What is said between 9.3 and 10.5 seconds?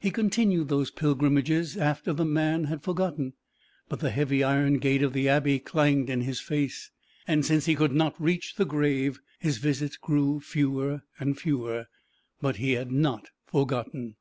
his visits grew